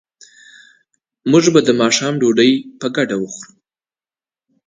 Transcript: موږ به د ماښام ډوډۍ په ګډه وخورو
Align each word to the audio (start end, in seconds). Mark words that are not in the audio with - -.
موږ 1.31 1.43
به 1.53 1.59
د 1.67 1.69
ماښام 1.81 2.13
ډوډۍ 2.21 2.51
په 2.79 2.87
ګډه 2.95 3.15
وخورو 3.19 3.51